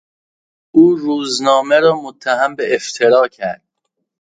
[0.71, 3.61] او روزنامه را متهم به افترا کرد.